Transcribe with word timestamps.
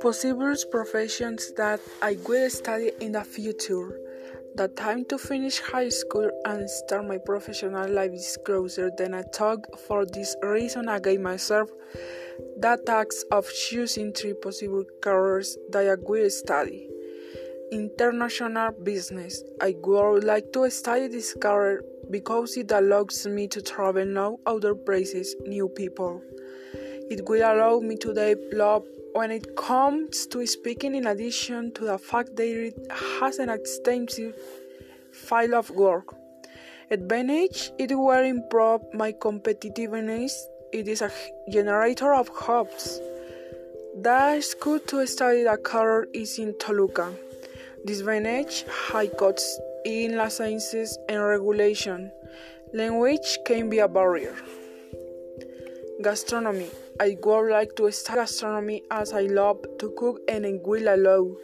Possible 0.00 0.54
professions 0.70 1.52
that 1.56 1.80
I 2.00 2.16
will 2.26 2.48
study 2.50 2.92
in 3.00 3.12
the 3.12 3.24
future. 3.24 4.00
The 4.54 4.68
time 4.68 5.04
to 5.06 5.18
finish 5.18 5.58
high 5.60 5.88
school 5.88 6.30
and 6.44 6.68
start 6.68 7.06
my 7.06 7.18
professional 7.18 7.88
life 7.88 8.12
is 8.12 8.38
closer 8.44 8.90
than 8.96 9.14
I 9.14 9.22
thought. 9.22 9.78
For 9.80 10.06
this 10.06 10.36
reason, 10.42 10.88
I 10.88 10.98
gave 10.98 11.20
myself 11.20 11.70
the 12.58 12.78
task 12.86 13.26
of 13.30 13.50
choosing 13.52 14.12
three 14.12 14.34
possible 14.34 14.84
careers 15.00 15.58
that 15.70 15.88
I 15.88 15.94
will 16.00 16.30
study. 16.30 16.88
International 17.72 18.72
business. 18.72 19.44
I 19.60 19.76
would 19.80 20.24
like 20.24 20.52
to 20.54 20.68
study 20.70 21.06
this 21.06 21.34
career 21.34 21.84
because 22.10 22.56
it 22.56 22.72
allows 22.72 23.26
me 23.28 23.46
to 23.46 23.62
travel 23.62 24.04
now 24.04 24.38
other 24.44 24.74
places, 24.74 25.36
new 25.46 25.68
people. 25.68 26.20
It 27.10 27.28
will 27.28 27.42
allow 27.42 27.78
me 27.78 27.96
to 27.98 28.12
develop 28.12 28.86
when 29.12 29.30
it 29.30 29.54
comes 29.56 30.26
to 30.26 30.44
speaking, 30.46 30.96
in 30.96 31.06
addition 31.06 31.72
to 31.74 31.84
the 31.84 31.98
fact 31.98 32.34
that 32.36 32.46
it 32.46 32.90
has 33.20 33.38
an 33.38 33.48
extensive 33.48 34.34
file 35.12 35.54
of 35.54 35.70
work. 35.70 36.14
Advantage 36.90 37.70
it 37.78 37.96
will 37.96 38.24
improve 38.24 38.82
my 38.94 39.12
competitiveness. 39.12 40.32
It 40.72 40.88
is 40.88 41.02
a 41.02 41.12
generator 41.48 42.14
of 42.14 42.26
hopes. 42.28 43.00
The 44.02 44.40
school 44.40 44.80
to 44.80 45.06
study 45.06 45.44
the 45.44 45.56
career 45.56 46.08
is 46.12 46.38
in 46.38 46.58
Toluca. 46.58 47.12
Disadvantage 47.86 48.64
high 48.68 49.08
costs 49.08 49.58
in 49.84 50.16
la 50.16 50.28
sciences 50.28 50.98
and 51.08 51.22
regulation. 51.22 52.10
Language 52.74 53.38
can 53.46 53.70
be 53.70 53.78
a 53.78 53.88
barrier. 53.88 54.36
Gastronomy 56.02 56.68
I 57.00 57.16
would 57.24 57.50
like 57.50 57.76
to 57.76 57.90
study 57.90 58.18
gastronomy 58.18 58.82
as 58.90 59.14
I 59.14 59.22
love 59.22 59.64
to 59.78 59.90
cook 59.96 60.20
and 60.28 60.44
it 60.44 60.60
will 60.62 60.86
allow 60.94 61.34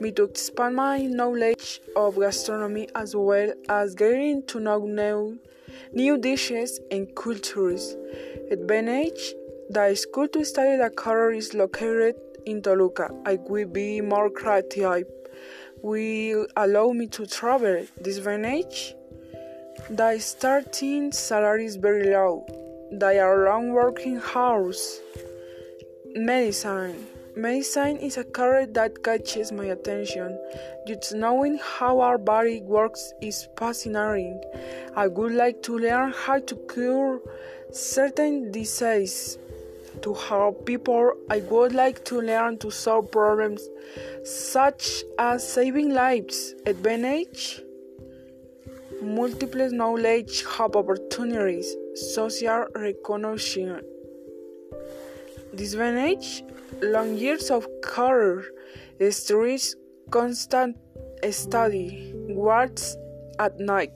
me 0.00 0.10
to 0.12 0.24
expand 0.24 0.74
my 0.74 1.06
knowledge 1.06 1.80
of 1.94 2.18
gastronomy 2.18 2.88
as 2.96 3.14
well 3.14 3.52
as 3.68 3.94
getting 3.94 4.44
to 4.46 4.58
know 4.58 4.86
new, 4.86 5.38
new 5.92 6.18
dishes 6.18 6.80
and 6.90 7.14
cultures. 7.14 7.96
Advantage 8.50 9.34
the 9.70 9.94
school 9.94 10.26
to 10.28 10.44
study 10.44 10.76
the 10.78 10.90
career 10.90 11.30
is 11.30 11.54
located 11.54 12.16
in 12.46 12.60
Toluca. 12.60 13.10
I 13.24 13.38
will 13.48 13.68
be 13.68 14.00
more 14.00 14.30
creative. 14.30 15.04
Will 15.82 16.46
allow 16.56 16.90
me 16.92 17.06
to 17.08 17.26
travel. 17.26 17.86
Disadvantage 18.02 18.94
the 19.90 20.18
starting 20.18 21.12
salary 21.12 21.64
is 21.64 21.76
very 21.76 22.10
low. 22.10 22.44
They 22.92 23.18
are 23.20 23.46
long 23.46 23.70
working 23.70 24.20
hours. 24.34 25.00
Medicine. 26.14 27.06
Medicine 27.34 27.96
is 27.96 28.18
a 28.18 28.24
career 28.24 28.66
that 28.66 29.02
catches 29.02 29.50
my 29.50 29.64
attention. 29.66 30.38
Just 30.86 31.14
knowing 31.14 31.58
how 31.62 32.00
our 32.00 32.18
body 32.18 32.60
works 32.60 33.14
is 33.22 33.48
fascinating. 33.56 34.42
I 34.94 35.06
would 35.06 35.32
like 35.32 35.62
to 35.62 35.78
learn 35.78 36.12
how 36.14 36.40
to 36.40 36.56
cure 36.70 37.22
certain 37.72 38.52
diseases. 38.52 39.38
To 40.02 40.14
help 40.14 40.64
people, 40.64 41.12
I 41.28 41.40
would 41.40 41.74
like 41.74 42.04
to 42.06 42.20
learn 42.20 42.58
to 42.58 42.70
solve 42.70 43.10
problems 43.10 43.68
such 44.24 45.04
as 45.18 45.46
saving 45.46 45.90
lives. 45.90 46.54
Advantage 46.66 47.62
multiple 49.02 49.70
knowledge 49.70 50.42
hub 50.44 50.76
opportunities, 50.76 51.74
social 51.94 52.66
recognition. 52.74 53.80
Disadvantage 55.54 56.42
long 56.82 57.14
years 57.16 57.50
of 57.50 57.66
career, 57.82 58.44
stress, 59.10 59.74
constant 60.10 60.76
study, 61.30 62.12
works 62.28 62.96
at 63.38 63.58
night. 63.58 63.92